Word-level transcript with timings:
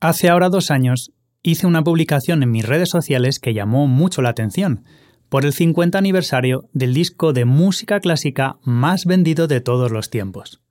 Hace 0.00 0.30
ahora 0.30 0.48
dos 0.48 0.70
años 0.70 1.12
hice 1.42 1.66
una 1.66 1.84
publicación 1.84 2.42
en 2.42 2.50
mis 2.50 2.64
redes 2.64 2.88
sociales 2.88 3.38
que 3.38 3.52
llamó 3.52 3.86
mucho 3.86 4.22
la 4.22 4.30
atención, 4.30 4.84
por 5.28 5.44
el 5.44 5.52
50 5.52 5.98
aniversario 5.98 6.70
del 6.72 6.94
disco 6.94 7.34
de 7.34 7.44
música 7.44 8.00
clásica 8.00 8.56
más 8.62 9.04
vendido 9.04 9.46
de 9.46 9.60
todos 9.60 9.90
los 9.90 10.08
tiempos. 10.08 10.62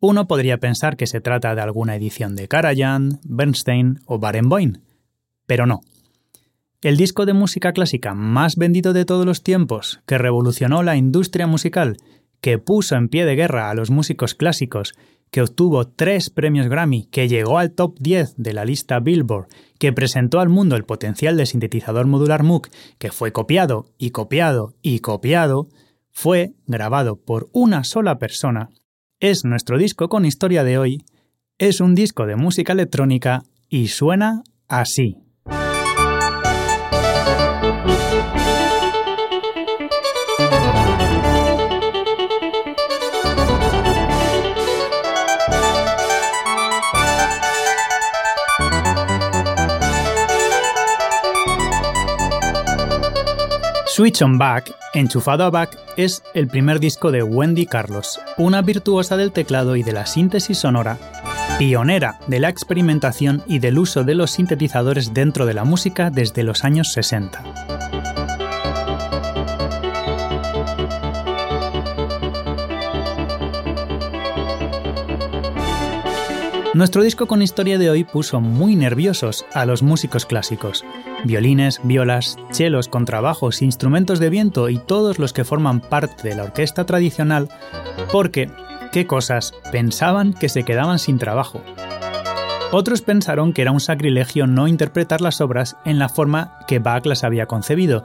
Uno 0.00 0.26
podría 0.26 0.58
pensar 0.58 0.96
que 0.96 1.06
se 1.06 1.20
trata 1.20 1.54
de 1.54 1.60
alguna 1.62 1.94
edición 1.94 2.34
de 2.34 2.48
Karajan, 2.48 3.20
Bernstein 3.22 4.00
o 4.06 4.18
Barenboim, 4.18 4.80
pero 5.46 5.66
no. 5.66 5.82
El 6.82 6.96
disco 6.96 7.26
de 7.26 7.32
música 7.32 7.72
clásica 7.72 8.14
más 8.14 8.56
vendido 8.56 8.92
de 8.92 9.04
todos 9.04 9.24
los 9.24 9.44
tiempos, 9.44 10.00
que 10.04 10.18
revolucionó 10.18 10.82
la 10.82 10.96
industria 10.96 11.46
musical, 11.46 11.96
que 12.40 12.58
puso 12.58 12.96
en 12.96 13.08
pie 13.08 13.24
de 13.24 13.36
guerra 13.36 13.70
a 13.70 13.74
los 13.74 13.90
músicos 13.90 14.34
clásicos 14.34 14.94
que 15.30 15.42
obtuvo 15.42 15.88
tres 15.88 16.30
premios 16.30 16.68
Grammy, 16.68 17.06
que 17.06 17.28
llegó 17.28 17.58
al 17.58 17.72
top 17.72 17.96
10 17.98 18.34
de 18.36 18.52
la 18.52 18.64
lista 18.64 19.00
Billboard, 19.00 19.48
que 19.78 19.92
presentó 19.92 20.40
al 20.40 20.48
mundo 20.48 20.76
el 20.76 20.84
potencial 20.84 21.36
del 21.36 21.46
sintetizador 21.46 22.06
modular 22.06 22.42
Moog, 22.42 22.68
que 22.98 23.10
fue 23.10 23.32
copiado 23.32 23.86
y 23.98 24.10
copiado 24.10 24.74
y 24.82 25.00
copiado, 25.00 25.68
fue 26.10 26.54
grabado 26.66 27.16
por 27.16 27.50
una 27.52 27.84
sola 27.84 28.18
persona. 28.18 28.70
Es 29.20 29.44
nuestro 29.44 29.78
disco 29.78 30.08
con 30.08 30.24
historia 30.24 30.64
de 30.64 30.78
hoy, 30.78 31.04
es 31.58 31.80
un 31.80 31.94
disco 31.94 32.26
de 32.26 32.36
música 32.36 32.72
electrónica 32.72 33.42
y 33.68 33.88
suena 33.88 34.42
así. 34.68 35.25
Switch 53.96 54.20
on 54.20 54.36
Back, 54.36 54.74
Enchufado 54.92 55.44
a 55.44 55.50
Back, 55.50 55.78
es 55.96 56.22
el 56.34 56.48
primer 56.48 56.80
disco 56.80 57.10
de 57.10 57.22
Wendy 57.22 57.64
Carlos, 57.64 58.20
una 58.36 58.60
virtuosa 58.60 59.16
del 59.16 59.32
teclado 59.32 59.74
y 59.74 59.82
de 59.82 59.94
la 59.94 60.04
síntesis 60.04 60.58
sonora, 60.58 60.98
pionera 61.58 62.18
de 62.26 62.38
la 62.38 62.50
experimentación 62.50 63.42
y 63.46 63.58
del 63.58 63.78
uso 63.78 64.04
de 64.04 64.14
los 64.14 64.32
sintetizadores 64.32 65.14
dentro 65.14 65.46
de 65.46 65.54
la 65.54 65.64
música 65.64 66.10
desde 66.10 66.42
los 66.42 66.62
años 66.62 66.92
60. 66.92 67.42
Nuestro 76.74 77.02
disco 77.02 77.26
con 77.26 77.40
historia 77.40 77.78
de 77.78 77.88
hoy 77.88 78.04
puso 78.04 78.42
muy 78.42 78.76
nerviosos 78.76 79.46
a 79.54 79.64
los 79.64 79.82
músicos 79.82 80.26
clásicos. 80.26 80.84
Violines, 81.26 81.80
violas, 81.82 82.36
chelos, 82.52 82.88
contrabajos, 82.88 83.62
instrumentos 83.62 84.18
de 84.18 84.30
viento 84.30 84.68
y 84.68 84.78
todos 84.78 85.18
los 85.18 85.32
que 85.32 85.44
forman 85.44 85.80
parte 85.80 86.28
de 86.28 86.34
la 86.36 86.44
orquesta 86.44 86.86
tradicional, 86.86 87.48
porque, 88.12 88.50
¿qué 88.92 89.06
cosas? 89.06 89.54
Pensaban 89.72 90.32
que 90.32 90.48
se 90.48 90.64
quedaban 90.64 90.98
sin 90.98 91.18
trabajo. 91.18 91.60
Otros 92.72 93.00
pensaron 93.00 93.52
que 93.52 93.62
era 93.62 93.70
un 93.72 93.80
sacrilegio 93.80 94.46
no 94.46 94.66
interpretar 94.66 95.20
las 95.20 95.40
obras 95.40 95.76
en 95.84 95.98
la 95.98 96.08
forma 96.08 96.58
que 96.66 96.80
Bach 96.80 97.06
las 97.06 97.22
había 97.22 97.46
concebido, 97.46 98.02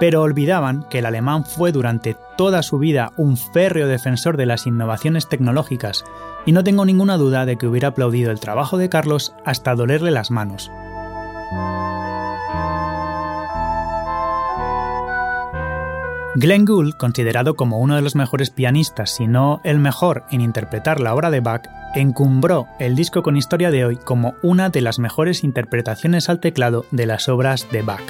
pero 0.00 0.22
olvidaban 0.22 0.84
que 0.84 0.98
el 0.98 1.06
alemán 1.06 1.44
fue 1.44 1.72
durante 1.72 2.16
toda 2.36 2.62
su 2.62 2.78
vida 2.78 3.12
un 3.16 3.36
férreo 3.36 3.86
defensor 3.86 4.36
de 4.36 4.46
las 4.46 4.66
innovaciones 4.66 5.28
tecnológicas, 5.28 6.04
y 6.46 6.52
no 6.52 6.64
tengo 6.64 6.84
ninguna 6.84 7.18
duda 7.18 7.44
de 7.44 7.56
que 7.56 7.66
hubiera 7.66 7.88
aplaudido 7.88 8.30
el 8.30 8.40
trabajo 8.40 8.78
de 8.78 8.88
Carlos 8.88 9.34
hasta 9.44 9.74
dolerle 9.74 10.10
las 10.10 10.30
manos. 10.30 10.70
Glenn 16.36 16.64
Gould, 16.64 16.94
considerado 16.94 17.56
como 17.56 17.80
uno 17.80 17.96
de 17.96 18.02
los 18.02 18.14
mejores 18.14 18.50
pianistas, 18.50 19.10
si 19.10 19.26
no 19.26 19.60
el 19.64 19.80
mejor 19.80 20.22
en 20.30 20.40
interpretar 20.40 21.00
la 21.00 21.12
obra 21.12 21.28
de 21.28 21.40
Bach, 21.40 21.62
encumbró 21.96 22.68
el 22.78 22.94
disco 22.94 23.24
con 23.24 23.36
historia 23.36 23.72
de 23.72 23.84
hoy 23.84 23.96
como 23.96 24.34
una 24.40 24.70
de 24.70 24.80
las 24.80 25.00
mejores 25.00 25.42
interpretaciones 25.42 26.28
al 26.28 26.38
teclado 26.38 26.86
de 26.92 27.06
las 27.06 27.28
obras 27.28 27.66
de 27.72 27.82
Bach. 27.82 28.02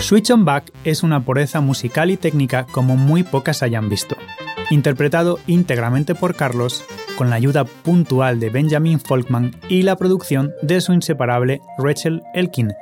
Switch 0.00 0.30
on 0.30 0.44
Back 0.44 0.70
es 0.84 1.02
una 1.02 1.24
pureza 1.24 1.62
musical 1.62 2.10
y 2.10 2.18
técnica 2.18 2.66
como 2.66 2.98
muy 2.98 3.22
pocas 3.22 3.62
hayan 3.62 3.88
visto. 3.88 4.16
Interpretado 4.68 5.38
íntegramente 5.46 6.14
por 6.14 6.34
Carlos, 6.34 6.84
con 7.16 7.30
la 7.30 7.36
ayuda 7.36 7.64
puntual 7.64 8.40
de 8.40 8.50
Benjamin 8.50 9.00
Folkman 9.00 9.52
y 9.68 9.82
la 9.82 9.96
producción 9.96 10.52
de 10.62 10.80
su 10.80 10.92
inseparable 10.92 11.60
Rachel 11.78 12.22
Elkin. 12.34 12.72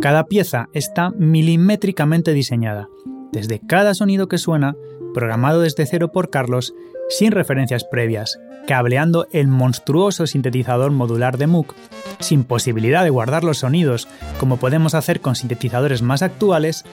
Cada 0.00 0.24
pieza 0.24 0.68
está 0.72 1.10
milimétricamente 1.10 2.32
diseñada, 2.32 2.88
desde 3.32 3.60
cada 3.60 3.94
sonido 3.94 4.28
que 4.28 4.38
suena, 4.38 4.74
programado 5.14 5.60
desde 5.60 5.86
cero 5.86 6.10
por 6.12 6.30
Carlos, 6.30 6.74
sin 7.10 7.32
referencias 7.32 7.84
previas, 7.84 8.40
cableando 8.66 9.26
el 9.32 9.48
monstruoso 9.48 10.26
sintetizador 10.26 10.90
modular 10.92 11.36
de 11.36 11.46
Moog 11.46 11.74
sin 12.20 12.44
posibilidad 12.44 13.02
de 13.02 13.10
guardar 13.10 13.44
los 13.44 13.58
sonidos, 13.58 14.08
como 14.38 14.58
podemos 14.58 14.94
hacer 14.94 15.20
con 15.20 15.34
sintetizadores 15.34 16.02
más 16.02 16.22
actuales, 16.22 16.84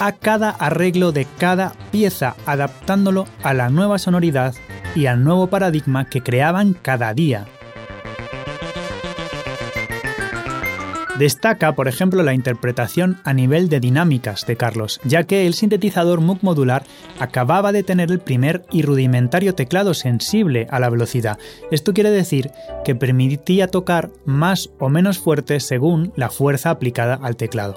a 0.00 0.12
cada 0.12 0.50
arreglo 0.50 1.12
de 1.12 1.26
cada 1.38 1.74
pieza, 1.90 2.34
adaptándolo 2.46 3.26
a 3.42 3.52
la 3.52 3.68
nueva 3.68 3.98
sonoridad 3.98 4.54
y 4.94 5.06
al 5.06 5.22
nuevo 5.22 5.48
paradigma 5.48 6.08
que 6.08 6.22
creaban 6.22 6.74
cada 6.74 7.12
día. 7.12 7.46
Destaca, 11.20 11.74
por 11.74 11.86
ejemplo, 11.86 12.22
la 12.22 12.32
interpretación 12.32 13.18
a 13.24 13.34
nivel 13.34 13.68
de 13.68 13.78
dinámicas 13.78 14.46
de 14.46 14.56
Carlos, 14.56 15.02
ya 15.04 15.24
que 15.24 15.46
el 15.46 15.52
sintetizador 15.52 16.22
Moog 16.22 16.38
modular 16.40 16.86
acababa 17.18 17.72
de 17.72 17.82
tener 17.82 18.10
el 18.10 18.20
primer 18.20 18.64
y 18.72 18.80
rudimentario 18.80 19.54
teclado 19.54 19.92
sensible 19.92 20.66
a 20.70 20.80
la 20.80 20.88
velocidad. 20.88 21.38
Esto 21.70 21.92
quiere 21.92 22.10
decir 22.10 22.52
que 22.86 22.94
permitía 22.94 23.68
tocar 23.68 24.08
más 24.24 24.70
o 24.78 24.88
menos 24.88 25.18
fuerte 25.18 25.60
según 25.60 26.14
la 26.16 26.30
fuerza 26.30 26.70
aplicada 26.70 27.20
al 27.22 27.36
teclado. 27.36 27.74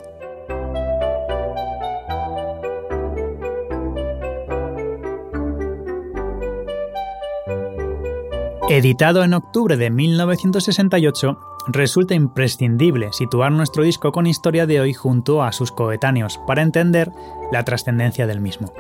Editado 8.69 9.25
en 9.25 9.33
octubre 9.33 9.75
de 9.75 9.89
1968, 9.89 11.37
resulta 11.67 12.13
imprescindible 12.13 13.11
situar 13.13 13.51
nuestro 13.51 13.83
disco 13.83 14.11
con 14.11 14.27
historia 14.27 14.65
de 14.65 14.81
hoy 14.81 14.93
junto 14.93 15.43
a 15.43 15.51
sus 15.51 15.71
coetáneos 15.71 16.39
para 16.47 16.61
entender 16.61 17.11
la 17.51 17.63
trascendencia 17.63 18.27
del 18.27 18.41
mismo. 18.41 18.73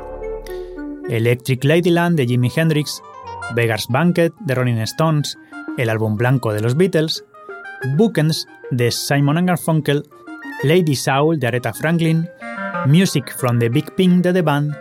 Electric 1.09 1.63
Ladyland 1.63 2.17
de 2.17 2.25
Jimi 2.25 2.51
Hendrix, 2.55 3.01
Beggar's 3.55 3.87
Banquet 3.87 4.33
de 4.39 4.55
Rolling 4.55 4.77
Stones, 4.79 5.37
el 5.77 5.89
álbum 5.89 6.15
blanco 6.15 6.53
de 6.53 6.61
los 6.61 6.75
Beatles, 6.75 7.25
Bookends 7.97 8.47
de 8.71 8.91
Simon 8.91 9.45
Garfunkel, 9.45 10.03
Lady 10.63 10.95
Soul 10.95 11.39
de 11.39 11.47
Aretha 11.47 11.73
Franklin, 11.73 12.27
Music 12.85 13.35
from 13.37 13.59
the 13.59 13.69
Big 13.69 13.93
Pink 13.95 14.23
de 14.23 14.33
The 14.33 14.41
Band 14.41 14.73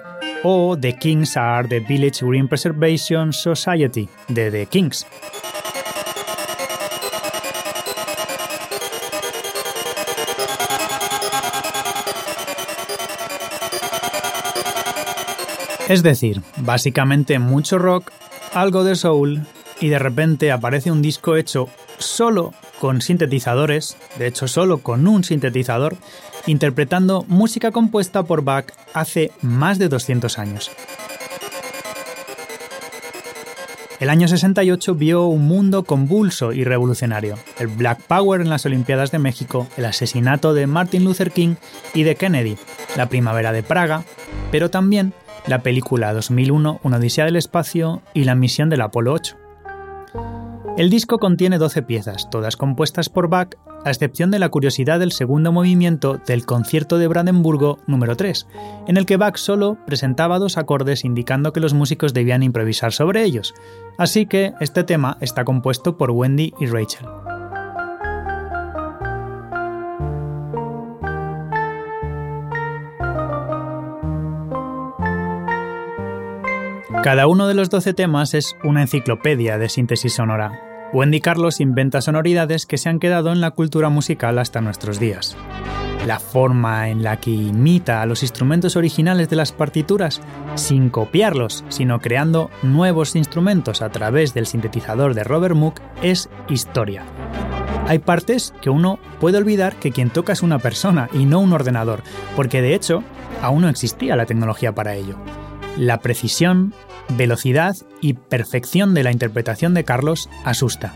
o 0.44 0.76
The 0.76 0.96
Kings 0.98 1.36
Are 1.36 1.66
the 1.68 1.80
Village 1.80 2.24
Green 2.24 2.48
Preservation 2.48 3.32
Society 3.32 4.08
de 4.28 4.50
The 4.50 4.66
Kings. 4.66 5.06
Es 15.92 16.02
decir, 16.02 16.40
básicamente 16.56 17.38
mucho 17.38 17.76
rock, 17.76 18.12
algo 18.54 18.82
de 18.82 18.96
soul 18.96 19.42
y 19.78 19.88
de 19.88 19.98
repente 19.98 20.50
aparece 20.50 20.90
un 20.90 21.02
disco 21.02 21.36
hecho 21.36 21.68
solo 21.98 22.54
con 22.80 23.02
sintetizadores, 23.02 23.98
de 24.18 24.26
hecho 24.26 24.48
solo 24.48 24.78
con 24.78 25.06
un 25.06 25.22
sintetizador, 25.22 25.98
interpretando 26.46 27.26
música 27.28 27.72
compuesta 27.72 28.22
por 28.22 28.42
Bach 28.42 28.72
hace 28.94 29.32
más 29.42 29.78
de 29.78 29.90
200 29.90 30.38
años. 30.38 30.70
El 34.00 34.08
año 34.08 34.28
68 34.28 34.94
vio 34.94 35.26
un 35.26 35.46
mundo 35.46 35.84
convulso 35.84 36.54
y 36.54 36.64
revolucionario. 36.64 37.38
El 37.58 37.66
Black 37.66 38.00
Power 38.00 38.40
en 38.40 38.48
las 38.48 38.64
Olimpiadas 38.64 39.10
de 39.10 39.18
México, 39.18 39.68
el 39.76 39.84
asesinato 39.84 40.54
de 40.54 40.66
Martin 40.66 41.04
Luther 41.04 41.32
King 41.32 41.56
y 41.92 42.04
de 42.04 42.16
Kennedy, 42.16 42.56
la 42.96 43.10
primavera 43.10 43.52
de 43.52 43.62
Praga, 43.62 44.04
pero 44.50 44.70
también 44.70 45.12
la 45.46 45.62
película 45.62 46.12
2001 46.12 46.80
Una 46.82 46.96
Odisea 46.96 47.24
del 47.24 47.36
Espacio 47.36 48.02
y 48.14 48.24
la 48.24 48.34
misión 48.34 48.70
del 48.70 48.80
Apolo 48.80 49.12
8. 49.12 49.36
El 50.78 50.88
disco 50.88 51.18
contiene 51.18 51.58
12 51.58 51.82
piezas, 51.82 52.30
todas 52.30 52.56
compuestas 52.56 53.08
por 53.08 53.28
Bach 53.28 53.56
a 53.84 53.90
excepción 53.90 54.30
de 54.30 54.38
la 54.38 54.48
curiosidad 54.48 55.00
del 55.00 55.12
segundo 55.12 55.52
movimiento 55.52 56.18
del 56.24 56.46
concierto 56.46 56.98
de 56.98 57.08
Brandenburgo 57.08 57.78
número 57.86 58.16
3, 58.16 58.46
en 58.86 58.96
el 58.96 59.04
que 59.04 59.16
Bach 59.16 59.36
solo 59.36 59.76
presentaba 59.86 60.38
dos 60.38 60.56
acordes 60.56 61.04
indicando 61.04 61.52
que 61.52 61.60
los 61.60 61.74
músicos 61.74 62.14
debían 62.14 62.42
improvisar 62.42 62.92
sobre 62.92 63.24
ellos, 63.24 63.54
así 63.98 64.26
que 64.26 64.54
este 64.60 64.84
tema 64.84 65.18
está 65.20 65.44
compuesto 65.44 65.98
por 65.98 66.12
Wendy 66.12 66.54
y 66.60 66.66
Rachel. 66.66 67.06
Cada 77.00 77.26
uno 77.26 77.48
de 77.48 77.54
los 77.54 77.68
12 77.68 77.94
temas 77.94 78.32
es 78.34 78.56
una 78.62 78.82
enciclopedia 78.82 79.58
de 79.58 79.68
síntesis 79.68 80.12
sonora. 80.12 80.60
Wendy 80.92 81.20
Carlos 81.20 81.60
inventa 81.60 82.00
sonoridades 82.00 82.64
que 82.64 82.78
se 82.78 82.88
han 82.88 83.00
quedado 83.00 83.32
en 83.32 83.40
la 83.40 83.50
cultura 83.50 83.88
musical 83.88 84.38
hasta 84.38 84.60
nuestros 84.60 85.00
días. 85.00 85.36
La 86.06 86.20
forma 86.20 86.90
en 86.90 87.02
la 87.02 87.16
que 87.16 87.30
imita 87.30 88.02
a 88.02 88.06
los 88.06 88.22
instrumentos 88.22 88.76
originales 88.76 89.28
de 89.28 89.34
las 89.34 89.50
partituras, 89.50 90.20
sin 90.54 90.90
copiarlos, 90.90 91.64
sino 91.70 91.98
creando 91.98 92.50
nuevos 92.62 93.16
instrumentos 93.16 93.82
a 93.82 93.90
través 93.90 94.32
del 94.32 94.46
sintetizador 94.46 95.14
de 95.14 95.24
Robert 95.24 95.56
Moog, 95.56 95.74
es 96.02 96.28
historia. 96.48 97.02
Hay 97.88 97.98
partes 97.98 98.54
que 98.60 98.70
uno 98.70 99.00
puede 99.18 99.38
olvidar 99.38 99.74
que 99.74 99.90
quien 99.90 100.10
toca 100.10 100.34
es 100.34 100.42
una 100.42 100.60
persona 100.60 101.08
y 101.12 101.24
no 101.24 101.40
un 101.40 101.52
ordenador, 101.52 102.04
porque 102.36 102.62
de 102.62 102.74
hecho 102.74 103.02
aún 103.42 103.62
no 103.62 103.68
existía 103.68 104.14
la 104.14 104.26
tecnología 104.26 104.72
para 104.72 104.94
ello. 104.94 105.16
La 105.76 106.00
precisión, 106.00 106.74
velocidad 107.16 107.76
y 108.00 108.14
perfección 108.14 108.94
de 108.94 109.04
la 109.04 109.12
interpretación 109.12 109.74
de 109.74 109.84
Carlos 109.84 110.28
asusta. 110.44 110.94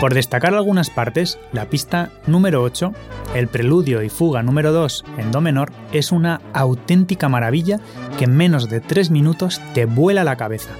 Por 0.00 0.14
destacar 0.14 0.54
algunas 0.54 0.88
partes, 0.90 1.38
la 1.52 1.66
pista 1.66 2.10
número 2.26 2.62
8, 2.62 2.92
el 3.34 3.48
preludio 3.48 4.02
y 4.02 4.08
fuga 4.08 4.42
número 4.42 4.72
2 4.72 5.04
en 5.18 5.30
Do 5.30 5.40
menor, 5.40 5.72
es 5.92 6.10
una 6.10 6.40
auténtica 6.54 7.28
maravilla 7.28 7.80
que 8.18 8.24
en 8.24 8.34
menos 8.34 8.70
de 8.70 8.80
3 8.80 9.10
minutos 9.10 9.60
te 9.74 9.84
vuela 9.84 10.24
la 10.24 10.36
cabeza. 10.36 10.70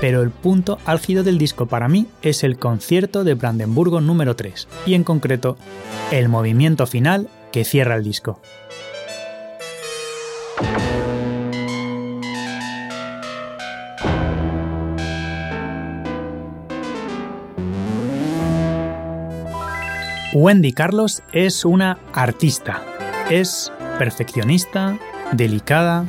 Pero 0.00 0.22
el 0.22 0.30
punto 0.30 0.78
álgido 0.86 1.22
del 1.22 1.36
disco 1.36 1.66
para 1.66 1.88
mí 1.88 2.06
es 2.22 2.42
el 2.42 2.58
concierto 2.58 3.22
de 3.22 3.34
Brandenburgo 3.34 4.00
número 4.00 4.34
3, 4.34 4.66
y 4.86 4.94
en 4.94 5.04
concreto, 5.04 5.58
el 6.10 6.30
movimiento 6.30 6.86
final 6.86 7.28
que 7.52 7.64
cierra 7.64 7.96
el 7.96 8.02
disco. 8.02 8.40
Wendy 20.32 20.72
Carlos 20.72 21.22
es 21.32 21.64
una 21.64 21.98
artista. 22.12 22.82
Es 23.28 23.72
perfeccionista, 23.98 24.96
delicada, 25.32 26.06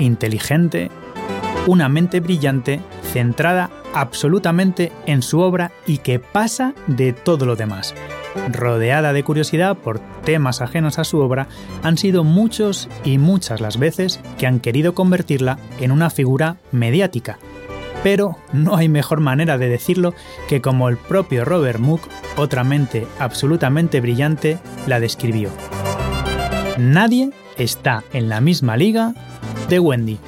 inteligente, 0.00 0.90
una 1.66 1.88
mente 1.88 2.20
brillante, 2.20 2.80
centrada 3.12 3.70
absolutamente 3.94 4.90
en 5.06 5.22
su 5.22 5.40
obra 5.40 5.70
y 5.86 5.98
que 5.98 6.18
pasa 6.18 6.74
de 6.86 7.12
todo 7.12 7.46
lo 7.46 7.56
demás. 7.56 7.94
Rodeada 8.52 9.12
de 9.12 9.24
curiosidad 9.24 9.76
por 9.76 10.00
temas 10.24 10.60
ajenos 10.60 10.98
a 10.98 11.04
su 11.04 11.18
obra, 11.18 11.48
han 11.82 11.98
sido 11.98 12.24
muchos 12.24 12.88
y 13.04 13.18
muchas 13.18 13.60
las 13.60 13.78
veces 13.78 14.20
que 14.38 14.46
han 14.46 14.60
querido 14.60 14.94
convertirla 14.94 15.58
en 15.80 15.92
una 15.92 16.10
figura 16.10 16.56
mediática, 16.72 17.38
pero 18.02 18.36
no 18.52 18.76
hay 18.76 18.88
mejor 18.88 19.20
manera 19.20 19.58
de 19.58 19.68
decirlo 19.68 20.14
que 20.48 20.60
como 20.60 20.88
el 20.88 20.96
propio 20.96 21.44
Robert 21.44 21.80
Moog, 21.80 22.00
otra 22.36 22.64
mente 22.64 23.06
absolutamente 23.18 24.00
brillante, 24.00 24.58
la 24.86 25.00
describió. 25.00 25.50
Nadie 26.78 27.30
está 27.56 28.04
en 28.12 28.28
la 28.28 28.40
misma 28.40 28.76
liga 28.76 29.14
de 29.68 29.80
Wendy. 29.80 30.18